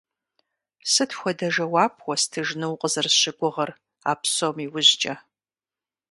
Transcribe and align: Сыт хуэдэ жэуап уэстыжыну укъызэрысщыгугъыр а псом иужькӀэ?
Сыт 0.91 1.11
хуэдэ 1.17 1.47
жэуап 1.53 1.95
уэстыжыну 2.07 2.69
укъызэрысщыгугъыр 2.73 3.71
а 4.11 4.13
псом 4.19 4.57
иужькӀэ? 4.65 5.15